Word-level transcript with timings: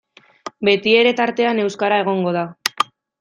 Betiere 0.69 1.11
tartean 1.19 1.61
euskara 1.65 1.99
egongo 2.05 2.33
da. 2.39 2.47